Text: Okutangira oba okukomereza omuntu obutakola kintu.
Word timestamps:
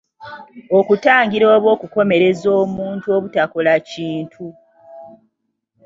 Okutangira 0.79 1.45
oba 1.55 1.67
okukomereza 1.75 2.47
omuntu 2.63 3.05
obutakola 3.17 3.73
kintu. 3.89 4.45